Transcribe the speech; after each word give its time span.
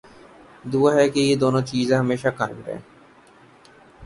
دعا 0.73 0.93
ہے 0.95 1.09
کہ 1.09 1.19
یہ 1.19 1.35
دونوں 1.35 1.61
چیزیں 1.61 1.97
ہمیشہ 1.97 2.27
قائم 2.37 2.61
رہیں۔ 2.67 2.79